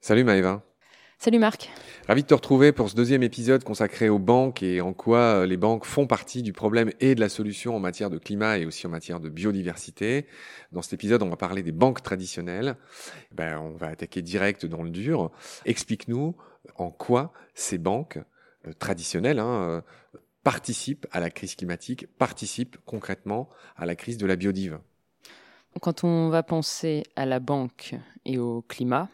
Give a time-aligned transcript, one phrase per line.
[0.00, 0.62] Salut Maëva.
[1.18, 1.70] Salut Marc.
[2.06, 5.46] Ravi de te retrouver pour ce deuxième épisode consacré aux banques et en quoi euh,
[5.46, 8.66] les banques font partie du problème et de la solution en matière de climat et
[8.66, 10.26] aussi en matière de biodiversité.
[10.72, 12.76] Dans cet épisode, on va parler des banques traditionnelles.
[13.32, 15.30] Ben, on va attaquer direct dans le dur.
[15.64, 16.36] Explique-nous
[16.76, 18.18] en quoi ces banques
[18.66, 19.80] euh, traditionnelles hein, euh,
[20.42, 24.78] participent à la crise climatique, participent concrètement à la crise de la biodive.
[25.80, 29.08] Quand on va penser à la banque et au climat,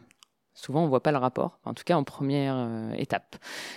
[0.61, 3.37] Souvent, on ne voit pas le rapport, en tout cas en première euh, étape.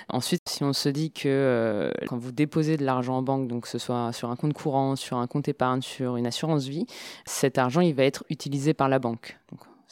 [0.10, 3.64] Ensuite, si on se dit que euh, quand vous déposez de l'argent en banque, donc
[3.64, 6.86] que ce soit sur un compte courant, sur un compte épargne, sur une assurance vie,
[7.26, 9.40] cet argent, il va être utilisé par la banque.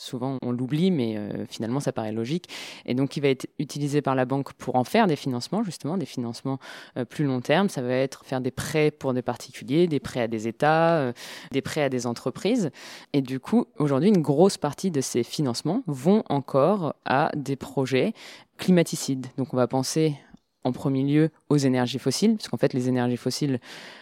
[0.02, 2.50] Souvent, on l'oublie, mais euh, finalement, ça paraît logique.
[2.88, 5.96] Et donc, il va être utilisé par la banque pour en faire des financements, justement,
[5.96, 6.58] des financements
[6.98, 7.70] euh, plus long terme.
[7.70, 11.14] Ça va être faire des prêts pour des particuliers, des prêts à des États, euh,
[11.52, 12.72] des prêts à des entreprises.
[13.14, 18.14] Et du coup, aujourd'hui, une grosse partie de ces financements vont encore à des projets
[18.58, 19.28] climaticides.
[19.38, 20.16] Donc, on va penser
[20.64, 23.60] en premier lieu aux énergies fossiles, puisqu'en fait les énergies fossiles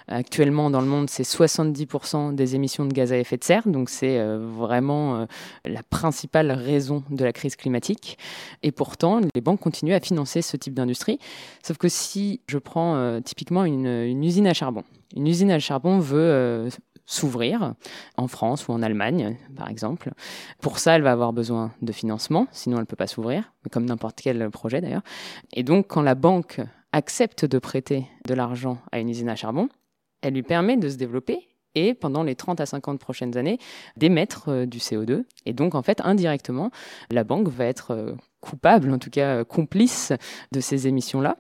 [0.08, 3.90] actuellement dans le monde c'est 70% des émissions de gaz à effet de serre, donc
[3.90, 5.26] c'est euh, vraiment euh,
[5.66, 8.18] la principale raison de la crise climatique.
[8.64, 11.20] Et pourtant les banques continuent à financer ce type d'industrie,
[11.64, 14.84] sauf que si je prends euh, typiquement une, une, usine à charbon,
[15.16, 16.70] une usine à charbon veut
[17.10, 17.74] s'ouvrir
[18.18, 20.12] en France ou en Allemagne, par exemple.
[20.62, 23.86] Pour ça, elle va avoir besoin de financement, sinon elle ne peut pas s'ouvrir, comme
[23.86, 25.02] n'importe quel projet d'ailleurs.
[25.54, 29.70] Et donc, quand la banque accepte de prêter de l'argent à une usine à charbon,
[30.22, 33.58] elle lui permet de se développer et pendant les 30 à 50 prochaines années
[33.98, 35.24] d'émettre euh, du CO2.
[35.48, 36.70] Et donc, en fait, indirectement,
[37.10, 40.14] la banque va être euh, coupable, en tout cas complice
[40.52, 41.38] de ces émissions-là.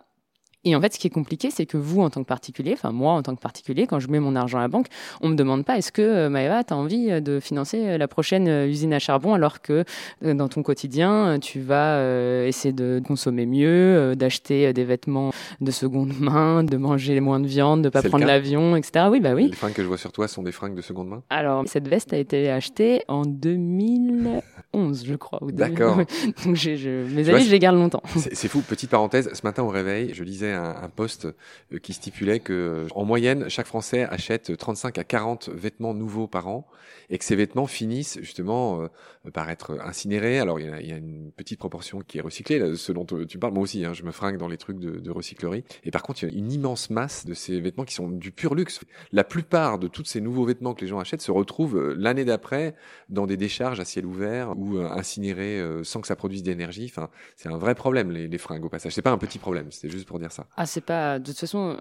[0.65, 2.91] Et en fait, ce qui est compliqué, c'est que vous, en tant que particulier, enfin
[2.91, 4.87] moi, en tant que particulier, quand je mets mon argent à la banque,
[5.21, 7.87] on ne me demande pas est-ce que, euh, Maëva, tu as envie euh, de financer
[7.87, 9.85] euh, la prochaine usine à charbon alors que
[10.21, 12.03] dans ton quotidien, tu vas
[12.45, 15.31] essayer de consommer mieux, d'acheter des vêtements
[15.61, 19.05] de seconde main, de manger moins de viande, de ne pas prendre l'avion, etc.
[19.09, 19.47] Oui, bah oui.
[19.47, 21.23] Les fringues que je vois sur toi sont des fringues de seconde main?
[21.29, 25.39] Alors, cette veste a été achetée en 2011, je crois.
[25.53, 25.97] D'accord.
[26.45, 28.03] Donc, mes amis, je les garde longtemps.
[28.15, 28.61] C'est fou.
[28.61, 32.87] Petite parenthèse, ce matin au réveil, je lisais un, un post euh, qui stipulait que,
[32.95, 36.67] en moyenne, chaque Français achète 35 à 40 vêtements nouveaux par an
[37.09, 40.39] et que ces vêtements finissent justement euh, par être incinérés.
[40.39, 43.53] Alors, il y, a, une petite proportion qui est recyclée, ce dont tu parles.
[43.53, 45.63] Moi aussi, hein, je me fringue dans les trucs de, de, recyclerie.
[45.83, 48.31] Et par contre, il y a une immense masse de ces vêtements qui sont du
[48.31, 48.79] pur luxe.
[49.11, 52.25] La plupart de tous ces nouveaux vêtements que les gens achètent se retrouvent euh, l'année
[52.25, 52.75] d'après
[53.09, 56.85] dans des décharges à ciel ouvert ou incinérés sans que ça produise d'énergie.
[56.89, 58.93] Enfin, c'est un vrai problème, les, les fringues au passage.
[58.93, 60.38] C'est pas un petit problème, c'est juste pour dire ça.
[60.57, 61.19] Ah, c'est pas.
[61.19, 61.77] De toute façon,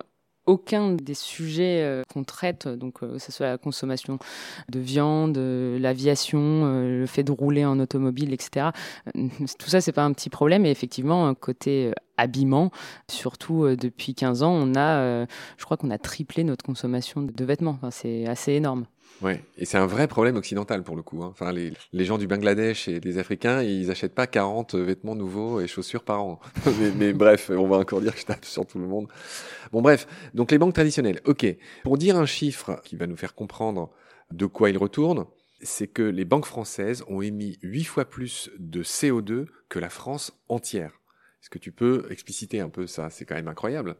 [0.48, 4.18] aucun des sujets euh, qu'on traite, donc euh, que ce soit la consommation
[4.70, 8.70] de viande, euh, l'aviation, le fait de rouler en automobile, etc.
[9.14, 10.64] Tout ça, c'est pas un petit problème.
[10.64, 12.70] Et effectivement, côté habillement,
[13.10, 15.26] surtout depuis 15 ans, on a,
[15.56, 17.76] je crois qu'on a triplé notre consommation de vêtements.
[17.78, 18.86] Enfin, c'est assez énorme.
[19.20, 21.22] Ouais, et c'est un vrai problème occidental pour le coup.
[21.24, 21.28] Hein.
[21.30, 21.72] Enfin, les,
[22.04, 26.22] gens du Bangladesh et les Africains, ils achètent pas 40 vêtements nouveaux et chaussures par
[26.22, 26.40] an.
[26.96, 29.08] mais, bref, on va encore dire que je tape sur tout le monde.
[29.72, 31.20] Bon, bref, donc les banques traditionnelles.
[31.24, 31.46] Ok,
[31.82, 33.90] pour dire un chiffre qui va nous faire comprendre
[34.30, 35.26] de quoi il retourne,
[35.60, 40.32] c'est que les banques françaises ont émis 8 fois plus de CO2 que la France
[40.48, 41.00] entière.
[41.42, 43.10] Est-ce que tu peux expliciter un peu ça?
[43.10, 43.96] C'est quand même incroyable.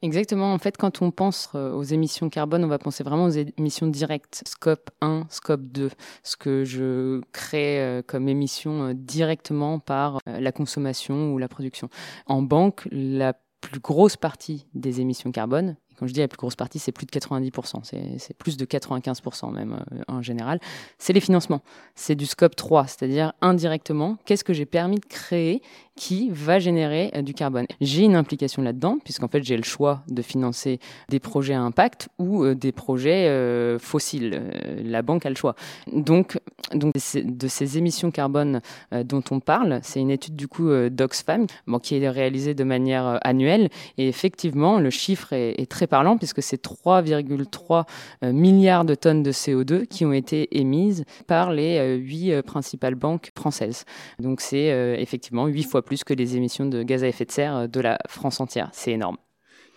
[0.00, 0.52] Exactement.
[0.52, 3.88] En fait, quand on pense euh, aux émissions carbone, on va penser vraiment aux émissions
[3.88, 5.90] directes, scope 1, scope 2,
[6.22, 11.88] ce que je crée euh, comme émission euh, directement par la consommation ou la production.
[12.26, 16.56] En banque, la plus grosse partie des émissions carbone, quand je dis la plus grosse
[16.56, 17.80] partie, c'est plus de 90%,
[18.18, 20.60] c'est plus de 95% même en général,
[20.98, 21.62] c'est les financements.
[21.94, 25.62] C'est du scope 3, c'est-à-dire indirectement, qu'est-ce que j'ai permis de créer
[25.96, 27.66] qui va générer euh, du carbone?
[27.80, 30.78] J'ai une implication là-dedans, puisqu'en fait, j'ai le choix de financer
[31.08, 34.40] des projets à impact ou euh, des projets euh, fossiles.
[34.84, 35.56] la banque a le choix.
[35.92, 36.38] Donc,
[36.72, 38.60] donc de ces émissions carbone
[38.92, 41.46] dont on parle, c'est une étude du coup d'Oxfam
[41.82, 43.68] qui est réalisée de manière annuelle.
[43.96, 47.84] Et effectivement, le chiffre est, est très parlant, puisque c'est 3,3
[48.32, 53.84] milliards de tonnes de CO2 qui ont été émises par les huit principales banques françaises.
[54.18, 57.68] Donc, c'est effectivement huit fois plus que les émissions de gaz à effet de serre
[57.68, 58.70] de la France entière.
[58.72, 59.16] C'est énorme.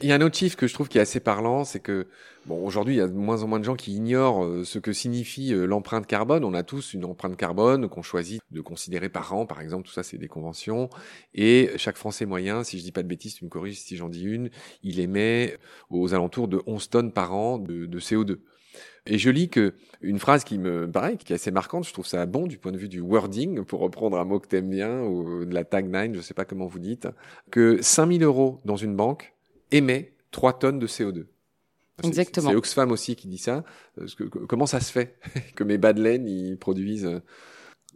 [0.03, 2.07] Il y a un autre chiffre que je trouve qui est assez parlant, c'est que
[2.47, 4.79] bon, aujourd'hui, il y a de moins en moins de gens qui ignorent euh, ce
[4.79, 6.43] que signifie euh, l'empreinte carbone.
[6.43, 9.87] On a tous une empreinte carbone qu'on choisit de considérer par an, par exemple.
[9.87, 10.89] Tout ça, c'est des conventions.
[11.35, 14.09] Et chaque Français moyen, si je dis pas de bêtises, tu me corriges si j'en
[14.09, 14.49] dis une,
[14.81, 15.57] il émet
[15.91, 18.39] aux alentours de 11 tonnes par an de, de CO2.
[19.05, 22.07] Et je lis que une phrase qui me paraît, qui est assez marquante, je trouve
[22.07, 25.01] ça bon du point de vue du wording, pour reprendre un mot que t'aimes bien,
[25.01, 27.07] ou de la tagline, je sais pas comment vous dites,
[27.51, 29.33] que 5000 euros dans une banque
[29.71, 31.25] émet 3 tonnes de CO2.
[32.03, 32.49] Exactement.
[32.49, 33.63] C'est Oxfam aussi qui dit ça.
[34.47, 35.17] comment ça se fait
[35.55, 37.19] que mes bas de laine, ils produisent euh,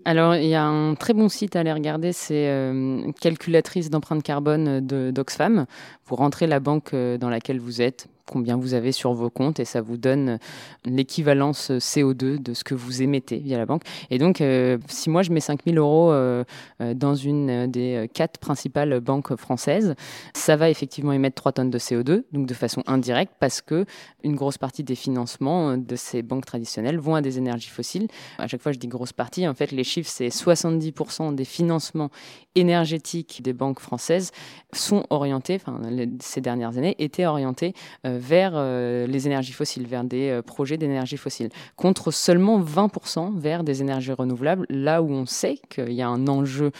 [0.03, 4.23] alors, il y a un très bon site à aller regarder, c'est euh, calculatrice d'empreinte
[4.23, 5.65] carbone d'Oxfam.
[6.05, 9.59] Vous rentrez la banque euh, dans laquelle vous êtes, combien vous avez sur vos comptes
[9.59, 10.39] et ça vous donne
[10.83, 13.83] l'équivalence CO2 de ce que vous émettez via la banque.
[14.09, 16.43] Et donc, euh, si moi je mets 5000 euros euh,
[16.81, 19.95] euh, dans une des quatre principales banques françaises,
[20.33, 23.85] ça va effectivement émettre 3 tonnes de CO2, donc de façon indirecte, parce que
[24.23, 28.07] une grosse partie des financements de ces banques traditionnelles vont à des énergies fossiles.
[28.37, 29.47] À chaque fois, je dis grosse partie.
[29.47, 32.09] En fait, les chiffres, c'est 70% des financements
[32.55, 34.31] énergétiques des banques françaises
[34.73, 35.81] sont orientés, enfin,
[36.19, 37.73] ces dernières années, étaient orientés
[38.17, 43.63] vers euh, les énergies fossiles, vers des euh, projets d'énergie fossile, contre seulement 20% vers
[43.63, 46.71] des énergies renouvelables, là où on sait qu'il y a un enjeu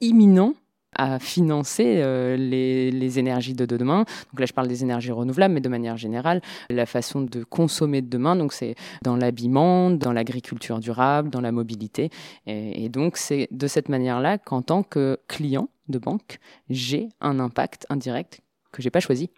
[0.00, 0.54] imminent
[0.96, 4.04] à financer euh, les, énergies de demain.
[4.30, 8.02] Donc là, je parle des énergies renouvelables, mais de manière générale, la façon de consommer
[8.02, 12.10] de demain, donc c'est dans l'habillement, dans l'agriculture durable, dans la mobilité.
[12.46, 16.38] Et, et donc, c'est de cette manière-là qu'en tant que client de banque,
[16.68, 18.40] j'ai un impact indirect
[18.72, 19.30] que j'ai pas choisi.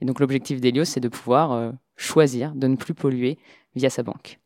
[0.00, 3.38] Et donc l'objectif d'Elios, c'est de pouvoir euh, choisir de ne plus polluer
[3.74, 4.40] via sa banque.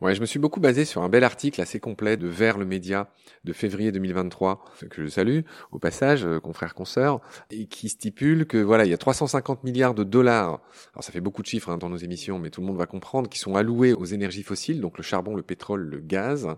[0.00, 2.64] Ouais, je me suis beaucoup basé sur un bel article assez complet de Vers le
[2.64, 3.10] Média
[3.44, 5.40] de février 2023, que je salue
[5.72, 7.20] au passage, euh, confrères consoeurs,
[7.50, 10.60] et qui stipule que voilà, il y a 350 milliards de dollars.
[10.92, 12.86] Alors ça fait beaucoup de chiffres hein, dans nos émissions, mais tout le monde va
[12.86, 16.48] comprendre, qui sont alloués aux énergies fossiles, donc le charbon, le pétrole, le gaz,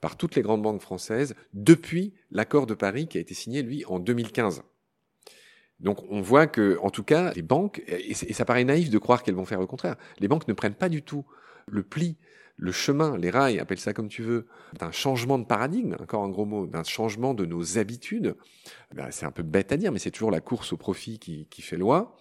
[0.00, 3.84] par toutes les grandes banques françaises depuis l'accord de Paris qui a été signé lui
[3.86, 4.62] en 2015.
[5.82, 9.22] Donc on voit que, en tout cas, les banques, et ça paraît naïf de croire
[9.22, 11.24] qu'elles vont faire le contraire, les banques ne prennent pas du tout
[11.66, 12.16] le pli,
[12.56, 14.46] le chemin, les rails, appelle ça comme tu veux,
[14.78, 18.36] d'un changement de paradigme, encore un gros mot, d'un changement de nos habitudes.
[18.94, 21.46] Ben, c'est un peu bête à dire, mais c'est toujours la course au profit qui,
[21.50, 22.16] qui fait loi.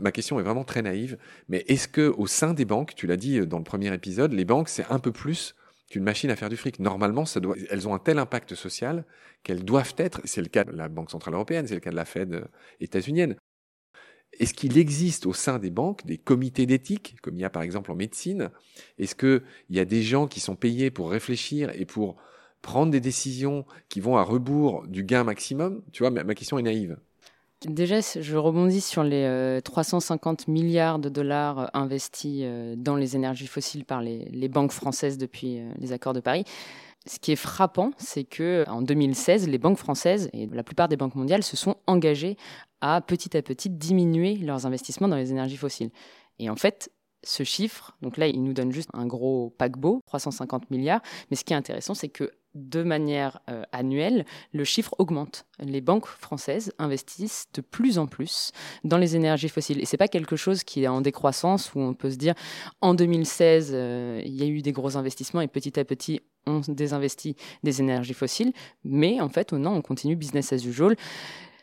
[0.00, 1.18] Ma question est vraiment très naïve,
[1.48, 4.46] mais est-ce que au sein des banques, tu l'as dit dans le premier épisode, les
[4.46, 5.54] banques c'est un peu plus
[5.94, 6.80] qu'une machine à faire du fric.
[6.80, 7.22] Normalement,
[7.70, 9.04] elles ont un tel impact social
[9.44, 11.96] qu'elles doivent être, c'est le cas de la Banque Centrale Européenne, c'est le cas de
[11.96, 12.44] la Fed euh,
[12.80, 13.36] états-unienne.
[14.40, 17.62] Est-ce qu'il existe au sein des banques des comités d'éthique, comme il y a par
[17.62, 18.50] exemple en médecine?
[18.98, 22.16] Est-ce qu'il y a des gens qui sont payés pour réfléchir et pour
[22.60, 25.84] prendre des décisions qui vont à rebours du gain maximum?
[25.92, 26.98] Tu vois, ma question est naïve.
[27.66, 33.16] Déjà, je rebondis sur les 350 euh, milliards de dollars euh, investis euh, dans les
[33.16, 36.44] énergies fossiles par les, banques françaises depuis les accords de Paris.
[37.06, 40.96] Ce qui est frappant, c'est que en 2016, les banques françaises et la plupart des
[40.96, 42.36] banques mondiales se sont engagées
[42.80, 45.90] à petit à petit diminuer leurs investissements dans les énergies fossiles.
[46.38, 46.90] Et en fait,
[47.24, 51.00] ce chiffre, donc là, il nous donne juste un gros paquebot, 350 milliards.
[51.30, 55.44] Mais ce qui est intéressant, c'est que de manière euh, annuelle, le chiffre augmente.
[55.58, 58.52] Les banques françaises investissent de plus en plus
[58.84, 59.80] dans les énergies fossiles.
[59.80, 62.34] Et c'est pas quelque chose qui est en décroissance où on peut se dire
[62.80, 66.60] en 2016, euh, il y a eu des gros investissements et petit à petit, on
[66.68, 68.52] désinvestit des énergies fossiles.
[68.84, 70.96] Mais en fait, non, on continue business as usual.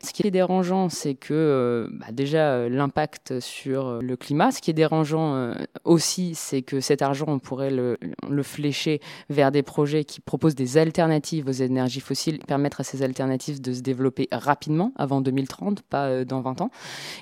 [0.03, 4.51] Ce qui est dérangeant, c'est que euh, bah, déjà euh, l'impact sur euh, le climat.
[4.51, 5.53] Ce qui est dérangeant
[5.83, 10.55] aussi, c'est que cet argent, on pourrait le, le, flécher vers des projets qui proposent
[10.55, 15.81] des alternatives aux énergies fossiles, permettre à ces alternatives de se développer rapidement, avant 2030,
[15.83, 16.71] pas dans 20 ans.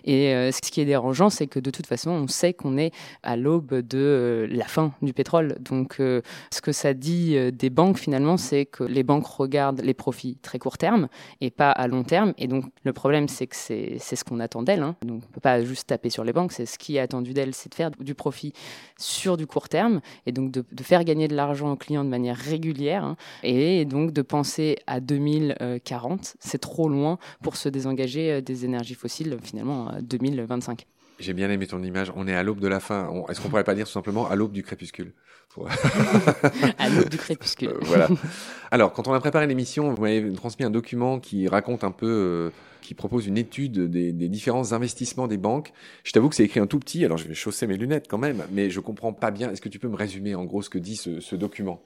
[0.05, 2.91] Et ce qui est dérangeant, c'est que de toute façon, on sait qu'on est
[3.23, 5.57] à l'aube de la fin du pétrole.
[5.59, 10.37] Donc, ce que ça dit des banques, finalement, c'est que les banques regardent les profits
[10.41, 11.07] très court terme
[11.41, 12.33] et pas à long terme.
[12.37, 14.83] Et donc, le problème, c'est que c'est ce qu'on attend d'elle.
[14.83, 14.95] Hein.
[15.05, 16.51] On ne peut pas juste taper sur les banques.
[16.51, 18.53] C'est ce qui est attendu d'elle, c'est de faire du profit
[18.97, 22.37] sur du court terme et donc de, faire gagner de l'argent aux clients de manière
[22.37, 23.03] régulière.
[23.03, 23.15] Hein.
[23.43, 28.95] et donc de penser à 2040, c'est trop loin pour se désengager euh, des énergies
[28.95, 30.85] fossiles finalement à 2025.
[31.19, 32.11] J'ai bien aimé ton image.
[32.15, 33.11] On est à l'aube de la fin.
[33.27, 35.13] Est-ce qu'on pourrait pas dire tout simplement à l'aube du crépuscule?
[36.77, 37.69] À l'aube du crépuscule.
[37.69, 38.07] Euh, voilà.
[38.71, 42.07] Alors, quand on a préparé l'émission, vous m'avez transmis un document qui raconte un peu,
[42.07, 42.49] euh,
[42.81, 45.73] qui propose une étude des, différents investissements des banques.
[46.03, 47.03] Je t'avoue que c'est écrit un tout petit.
[47.03, 49.51] Alors, je vais chausser mes lunettes quand même, mais je comprends pas bien.
[49.51, 51.81] Est-ce que tu peux me résumer en gros ce que dit ce, ce document?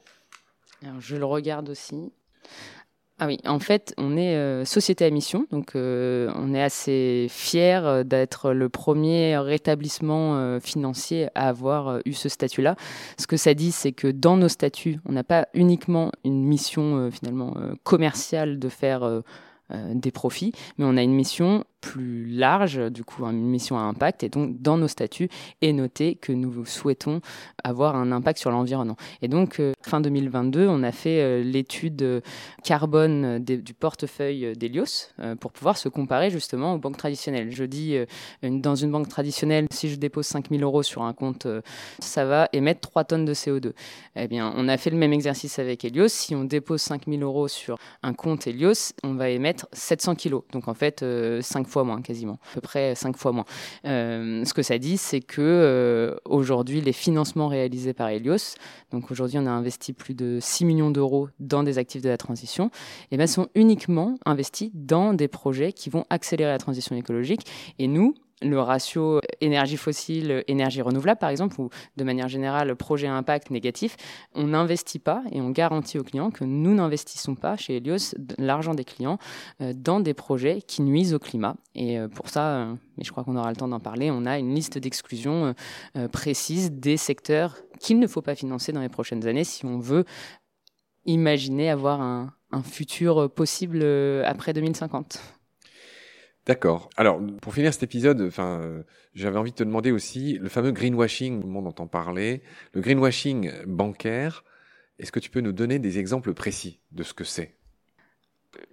[0.82, 2.12] Alors, je le regarde aussi.
[3.20, 7.28] Ah oui, en fait, on est euh, société à mission, donc euh, on est assez
[7.30, 12.74] fier euh, d'être le premier rétablissement financier à avoir eu ce statut-là.
[13.16, 17.08] Ce que ça dit, c'est que dans nos statuts, on n'a pas uniquement une mission
[17.12, 17.54] finalement
[17.84, 19.22] commerciale de faire
[19.70, 24.22] des profits, mais on a une mission plus large, du coup une mission à impact,
[24.22, 25.28] et donc dans nos statuts
[25.60, 27.20] est noté que nous souhaitons
[27.62, 28.96] avoir un impact sur l'environnement.
[29.20, 32.20] Et donc euh, fin 2022, on a fait euh, l'étude euh,
[32.62, 37.50] carbone du portefeuille d'Elios pour pouvoir se comparer justement aux banques traditionnelles.
[37.50, 37.96] Je dis
[38.42, 41.46] dans une banque traditionnelle, si je dépose 5000 euros sur un compte,
[41.98, 43.72] ça va émettre 3 tonnes de CO2.
[44.16, 46.08] Eh bien, on a fait le même exercice avec Helios.
[46.08, 50.42] Si on dépose 5000 euros sur un compte Helios, on va émettre 700 kilos.
[50.52, 51.04] Donc en fait,
[51.40, 53.44] 5 fois fois moins, quasiment, à peu près cinq fois moins.
[53.84, 58.54] Euh, ce que ça dit, c'est que euh, aujourd'hui, les financements réalisés par Helios,
[58.92, 62.16] donc aujourd'hui, on a investi plus de 6 millions d'euros dans des actifs de la
[62.16, 62.70] transition, et
[63.12, 67.44] eh bien, sont uniquement investis dans des projets qui vont accélérer la transition écologique.
[67.80, 73.06] Et nous, le ratio énergie fossile, énergie renouvelable, par exemple, ou de manière générale, projet
[73.06, 73.96] à impact négatif,
[74.34, 78.74] on n'investit pas et on garantit aux clients que nous n'investissons pas chez Helios l'argent
[78.74, 79.18] des clients
[79.60, 81.56] euh, dans des projets qui nuisent au climat.
[81.74, 84.26] Et euh, pour ça, euh, mais je crois qu'on aura le temps d'en parler, on
[84.26, 85.54] a une liste d'exclusions
[86.12, 90.04] précise des secteurs qu'il ne faut pas financer dans les prochaines années si on veut
[91.04, 93.84] imaginer avoir un, un futur possible
[94.24, 95.18] après 2050.
[96.46, 96.90] D'accord.
[96.96, 98.82] Alors, pour finir cet épisode, enfin, euh,
[99.14, 102.42] j'avais envie de te demander aussi le fameux greenwashing, tout le monde entend parler,
[102.74, 104.44] le greenwashing bancaire.
[104.98, 107.56] Est-ce que tu peux nous donner des exemples précis de ce que c'est?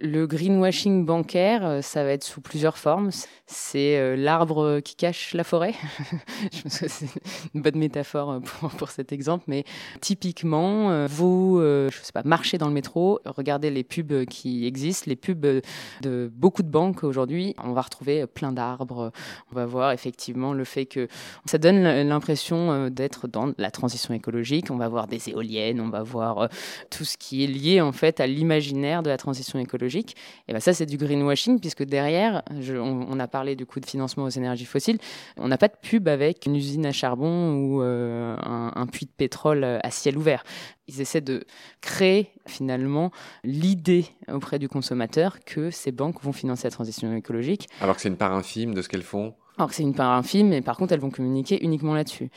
[0.00, 3.10] Le greenwashing bancaire, euh, ça va être sous plusieurs formes.
[3.46, 5.74] C'est euh, l'arbre qui cache la forêt.
[6.52, 7.06] je pense que c'est
[7.54, 9.64] une bonne métaphore euh, pour, pour, cet exemple, mais
[10.00, 15.16] typiquement, vous, je sais pas, marchez dans le métro, regardez les pubs qui existent, les
[15.16, 15.62] pubs
[16.00, 17.54] de beaucoup de banques aujourd'hui.
[17.62, 19.12] On va retrouver plein d'arbres.
[19.50, 21.08] On va voir effectivement le fait que
[21.46, 24.70] ça donne l'impression d'être dans la transition écologique.
[24.70, 26.48] On va voir des éoliennes, on va voir
[26.90, 30.16] tout ce qui est lié en fait à l'imaginaire de la transition écologique écologique.
[30.48, 34.24] Et ben ça, c'est du greenwashing, puisque derrière, on, a parlé du coût de financement
[34.24, 34.98] aux énergies fossiles,
[35.36, 39.12] on n'a pas de pub avec une usine à charbon ou euh, un, puits de
[39.16, 40.44] pétrole à ciel ouvert.
[40.88, 41.44] Ils essaient de
[41.80, 43.10] créer finalement
[43.44, 47.68] l'idée auprès du consommateur que ces banques vont financer la transition écologique.
[47.80, 50.12] Alors que c'est une part infime de ce qu'elles font alors que c'est une part
[50.12, 52.30] infime, mais par contre, elles vont communiquer uniquement là-dessus.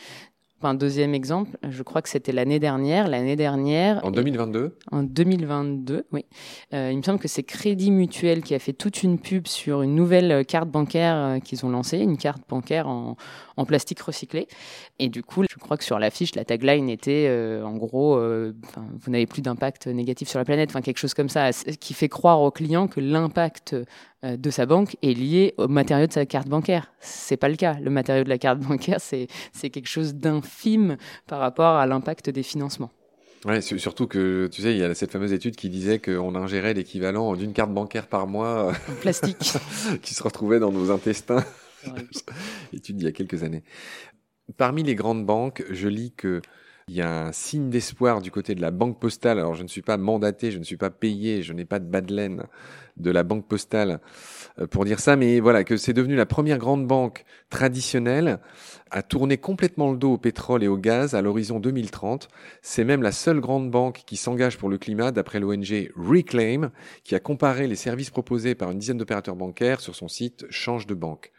[0.66, 3.08] Un deuxième exemple, je crois que c'était l'année dernière.
[3.08, 4.04] L'année dernière.
[4.04, 6.26] En 2022 En 2022, oui.
[6.74, 9.82] Euh, il me semble que c'est Crédit Mutuel qui a fait toute une pub sur
[9.82, 13.16] une nouvelle carte bancaire euh, qu'ils ont lancée, une carte bancaire en,
[13.58, 14.48] en, plastique recyclé.
[15.00, 19.12] Et du coup, je crois que sur l'affiche, la tagline était euh, en gros, vous
[19.12, 22.42] n'avez plus d'impact négatif sur la planète, enfin quelque chose comme ça, qui fait croire
[22.42, 23.76] aux clients que l'impact
[24.24, 26.92] de sa banque est lié au matériau de sa carte bancaire.
[27.00, 27.76] C'est pas le cas.
[27.80, 29.28] Le matériau de la carte bancaire, c'est
[29.70, 32.92] quelque chose d'infime par rapport à l'impact des financements.
[33.46, 36.74] Ouais, surtout que tu sais, il y a cette fameuse étude qui disait qu'on ingérait
[36.74, 39.54] l'équivalent d'une carte bancaire par mois, en plastique,
[40.02, 41.46] qui se retrouvait dans nos intestins.
[42.74, 43.64] étude d'il y a quelques années.
[44.58, 46.42] Parmi les grandes banques, je lis que
[46.88, 49.40] il y a un signe d'espoir du côté de la banque postale.
[49.40, 51.86] Alors, je ne suis pas mandaté, je ne suis pas payé, je n'ai pas de
[51.86, 52.44] bas de laine
[52.98, 54.00] de la banque postale
[54.60, 58.40] euh, pour dire ça, mais voilà, que c'est devenu la première grande banque traditionnelle
[58.92, 62.28] à tourner complètement le dos au pétrole et au gaz à l'horizon 2030.
[62.62, 66.72] C'est même la seule grande banque qui s'engage pour le climat, d'après l'ONG Reclaim,
[67.04, 70.86] qui a comparé les services proposés par une dizaine d'opérateurs bancaires sur son site Change
[70.86, 71.32] de banque.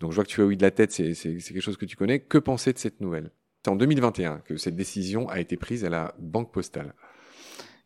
[0.00, 1.96] Donc je vois que tu as oui de la tête, c'est quelque chose que tu
[1.96, 2.18] connais.
[2.18, 3.30] Que penser de cette nouvelle?
[3.64, 6.94] C'est en 2021 que cette décision a été prise à la Banque Postale.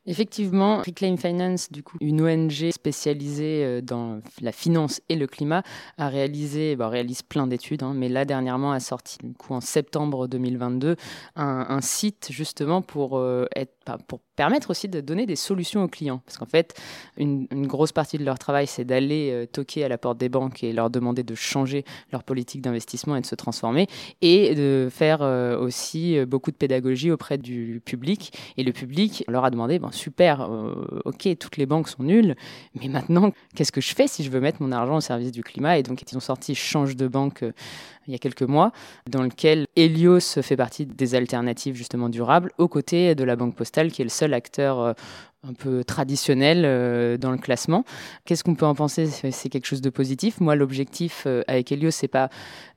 [0.05, 5.63] Effectivement, Reclaim Finance, du coup, une ONG spécialisée euh, dans la finance et le climat,
[5.97, 10.27] a réalisé, réalise plein d'études, hein, mais là dernièrement a sorti, du coup, en septembre
[10.27, 10.97] 2022,
[11.37, 16.21] un, site justement pour euh, être, pour permettre aussi de donner des solutions aux clients.
[16.27, 16.75] Parce qu'en fait,
[17.17, 20.65] une, grosse partie de leur travail, c'est d'aller euh, toquer à la porte des banques
[20.65, 23.87] et leur demander de changer leur politique d'investissement et de se transformer,
[24.21, 25.21] et de faire
[25.61, 28.33] aussi beaucoup de pédagogie auprès du public.
[28.57, 32.37] Et le public leur a demandé, bon, super, euh, ok, toutes les banques sont nulles,
[32.81, 35.43] mais maintenant, qu'est-ce que je fais si je veux mettre mon argent au service du
[35.43, 35.79] climat?
[35.79, 37.53] Et donc, ils ont sorti Change de banque euh,
[38.09, 38.73] il y a quelques mois,
[39.09, 43.93] dans lequel Helios fait partie des alternatives justement durables, aux côtés de la Banque Postale,
[43.93, 44.93] qui est le seul acteur euh,
[45.45, 47.85] un peu traditionnel dans le classement.
[48.25, 49.07] Qu'est-ce qu'on peut en penser?
[49.07, 50.41] C'est quelque chose de positif.
[50.41, 52.29] Moi, l'objectif avec Helios, c'est pas,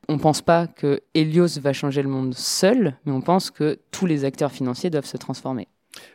[0.09, 4.07] on pense pas que Helios va changer le monde seul, mais on pense que tous
[4.07, 5.67] les acteurs financiers doivent se transformer.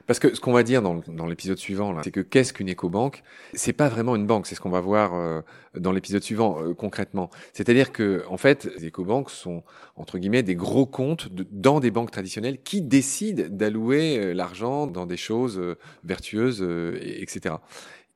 [0.06, 3.22] Parce que ce qu'on va dire dans, l'épisode suivant, là, c'est que qu'est-ce qu'une écobanque?
[3.54, 5.40] C'est pas vraiment une banque, c'est ce qu'on va voir euh,
[5.76, 7.30] dans l'épisode suivant euh, concrètement.
[7.52, 9.62] C'est-à-dire que en fait, les écobanques sont
[9.96, 15.06] entre guillemets des gros comptes dans des banques traditionnelles qui décident d'allouer euh, l'argent dans
[15.06, 15.60] des choses
[16.04, 16.66] vertueuses,
[17.00, 17.56] etc.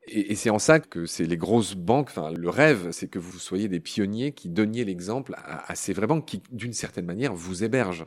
[0.07, 2.09] Et, et c'est en ça que c'est les grosses banques.
[2.11, 5.93] Enfin, le rêve, c'est que vous soyez des pionniers qui donniez l'exemple à, à, ces
[5.93, 8.07] vraies banques qui, d'une certaine manière, vous hébergent.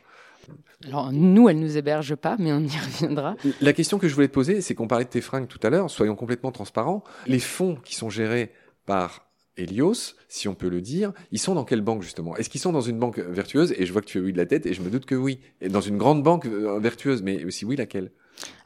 [0.86, 3.36] Alors, nous, elles nous hébergent pas, mais on y reviendra.
[3.62, 5.70] La question que je voulais te poser, c'est qu'on parlait de tes fringues tout à
[5.70, 5.89] l'heure.
[5.89, 7.04] Soyons complètement transparents.
[7.25, 8.51] Les fonds qui sont gérés
[8.86, 9.27] par
[9.58, 12.38] Helios, si on peut le dire, ils sont dans quelle banque justement?
[12.38, 13.74] Est-ce qu'ils sont dans une banque vertueuse?
[13.77, 15.16] Et je vois que tu as eu de la tête, et je me doute que
[15.16, 15.39] oui.
[15.62, 18.12] Et dans une grande banque euh, vertueuse, mais aussi oui, laquelle?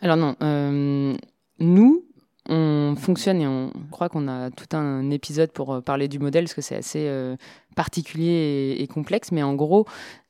[0.01, 1.15] Alors non, euh,
[1.59, 2.05] nous,
[2.49, 6.45] on fonctionne et on croit qu'on a tout un épisode pour euh, parler du modèle
[6.45, 7.35] parce que c'est assez euh,
[7.75, 9.31] particulier et, et, complexe.
[9.31, 9.85] Mais en gros,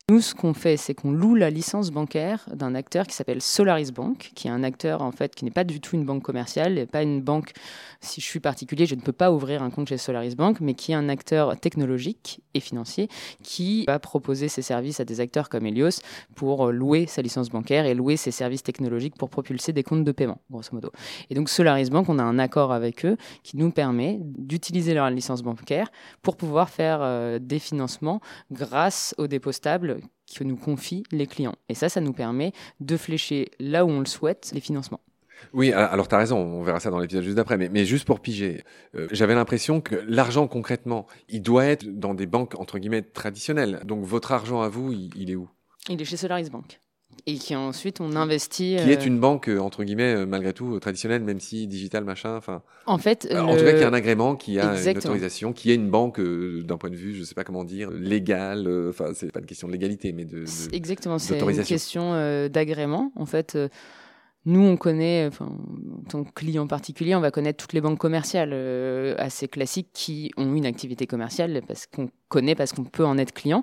[0.10, 3.91] nous, ce qu'on fait, c'est qu'on loue la licence bancaire d'un acteur qui s'appelle Solaris
[3.91, 6.86] Bank, qui est un acteur en fait qui n'est pas du tout une banque commerciale,
[6.88, 7.51] pas une banque.
[8.01, 10.74] Si je suis particulier, je ne peux pas ouvrir un compte chez Solaris Bank, mais
[10.74, 13.08] qui est un acteur technologique et financier
[13.41, 16.01] qui va proposer ses services à des acteurs comme Helios
[16.36, 20.12] pour louer sa licence bancaire et louer ses services technologiques pour propulser des comptes de
[20.12, 20.91] paiement, grosso modo.
[21.29, 25.10] Et donc Solaris Bank, on a un accord avec eux qui nous permet d'utiliser leur
[25.10, 25.89] licence bancaire
[26.22, 28.20] pour pouvoir faire euh, des financements
[28.51, 29.90] grâce aux dépôts stables
[30.36, 31.55] que nous confient les clients.
[31.69, 35.01] Et ça, ça nous permet de flécher là où on le souhaite les financements.
[35.53, 38.05] Oui, alors tu as raison, on verra ça dans l'épisode juste d'après, mais, mais, juste
[38.05, 38.63] pour piger,
[38.95, 43.81] euh, j'avais l'impression que l'argent concrètement, il doit être dans des banques entre guillemets traditionnelles.
[43.86, 45.50] Donc votre argent à vous, il, il est où?
[45.89, 46.79] Il est chez Solaris Bank
[47.25, 48.77] et qui ensuite on investit.
[48.82, 52.03] Qui est euh, une banque euh, entre guillemets euh, malgré tout traditionnelle, même si digital
[52.03, 52.36] machin.
[52.36, 52.62] Enfin.
[52.86, 54.91] En fait, en tout cas, qui a un agrément, qui a Exactement.
[54.91, 57.91] une autorisation, qui est une banque d'un point de vue, je sais pas comment dire,
[57.91, 58.68] légal.
[58.89, 60.39] Enfin, c'est pas une question de légalité, mais de.
[60.39, 62.13] de Exactement, c'est une question
[62.50, 63.12] d'agrément.
[63.15, 63.58] En fait.
[64.45, 68.00] Nous, on connaît, enfin, en tant que client particulier, on va connaître toutes les banques
[68.00, 73.05] commerciales euh, assez classiques qui ont une activité commerciale parce qu'on connaît, parce qu'on peut
[73.05, 73.62] en être client.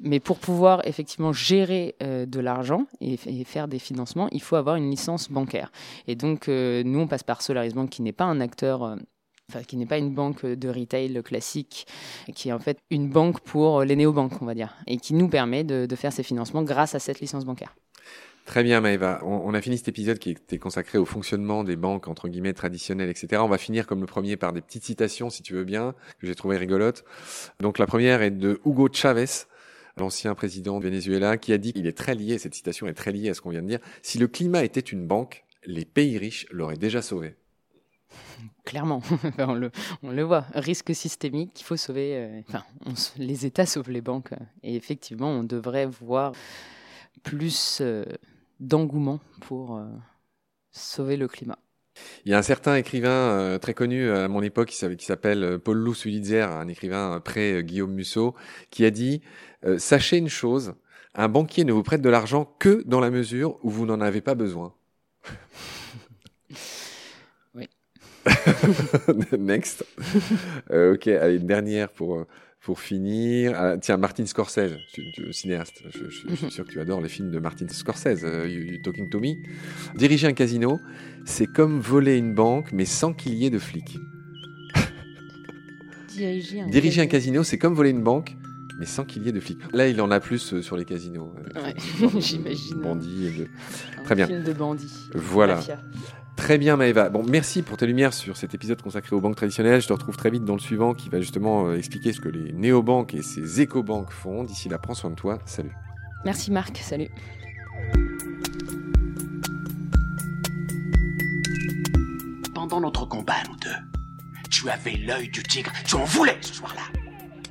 [0.00, 4.74] Mais pour pouvoir effectivement gérer euh, de l'argent et, faire des financements, il faut avoir
[4.74, 5.70] une licence bancaire.
[6.08, 8.96] Et donc, euh, nous, on passe par Solaris Bank, qui n'est pas un acteur
[9.68, 11.86] qui n'est pas une banque de retail classique,
[12.34, 15.28] qui est en fait une banque pour les néobanques, on va dire, et qui nous
[15.28, 17.76] permet de faire ces financements grâce à cette licence bancaire.
[18.46, 19.20] Très bien, Maëva.
[19.24, 23.10] On, a fini cet épisode qui était consacré au fonctionnement des banques, entre guillemets, traditionnelles,
[23.10, 23.42] etc.
[23.44, 26.28] On va finir comme le premier par des petites citations, si tu veux bien, que
[26.28, 27.04] j'ai trouvé rigolotes.
[27.58, 29.26] Donc la première est de Hugo Chavez,
[29.96, 33.10] l'ancien président de Venezuela, qui a dit qu'il est très lié, cette citation est très
[33.10, 36.16] liée à ce qu'on vient de dire, si le climat était une banque, les pays
[36.16, 37.34] riches l'auraient déjà sauvé.
[38.64, 39.02] Clairement,
[39.38, 40.46] on, le, voit.
[40.54, 42.16] Risque systémique, il faut sauver.
[42.16, 42.62] Euh, enfin,
[43.18, 44.30] les États sauvent les banques.
[44.62, 46.32] Et effectivement, on devrait voir
[47.24, 48.04] plus euh,
[48.60, 49.84] d'engouement pour euh,
[50.70, 51.58] sauver le climat.
[52.24, 55.58] Il y a un certain écrivain euh, très connu à mon époque qui s'appelle euh,
[55.58, 58.34] Paul Lou Sulitzer, un écrivain près Guillaume Musso,
[58.70, 59.22] qui a dit
[59.64, 60.74] euh, Sachez une chose,
[61.14, 64.20] un banquier ne vous prête de l'argent que dans la mesure où vous n'en avez
[64.20, 64.74] pas besoin.
[67.54, 67.68] oui.
[69.38, 69.84] Next.
[70.70, 72.26] ok, allez, une dernière pour
[72.66, 76.72] pour finir, ah, tiens, Martin Scorsese, tu, tu, cinéaste, je, je, je, suis sûr que
[76.72, 79.36] tu adores les films de Martin Scorsese, uh, you, you Talking to Me.
[79.94, 80.80] Diriger un casino,
[81.24, 84.00] c'est comme voler une banque, mais sans qu'il y ait de flics.
[86.08, 88.34] Diriger un, Diriger un casino, c'est comme voler une banque,
[88.80, 89.60] mais sans qu'il y ait de flics.
[89.72, 91.32] Là, il en a plus euh, sur les casinos.
[91.54, 91.74] Euh, ouais,
[92.20, 92.80] j'imagine.
[92.80, 93.30] Bandits.
[93.38, 93.46] De...
[94.02, 94.26] Très bien.
[94.26, 95.08] film de bandits.
[95.14, 95.54] Voilà.
[95.54, 95.78] Mafia.
[96.46, 97.08] Très bien Maëva.
[97.08, 99.82] Bon, merci pour tes lumières sur cet épisode consacré aux banques traditionnelles.
[99.82, 102.28] Je te retrouve très vite dans le suivant qui va justement euh, expliquer ce que
[102.28, 104.44] les néobanques et ces éco-banques font.
[104.44, 105.40] D'ici là, prends soin de toi.
[105.44, 105.72] Salut.
[106.24, 107.08] Merci Marc, salut.
[112.54, 115.72] Pendant notre combat, nous deux, tu avais l'œil du tigre.
[115.84, 117.00] Tu en voulais ce soir-là.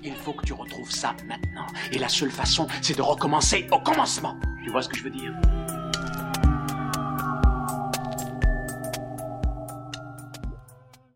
[0.05, 1.67] Il faut que tu retrouves ça maintenant.
[1.91, 4.39] Et la seule façon, c'est de recommencer au commencement.
[4.63, 5.33] Tu vois ce que je veux dire?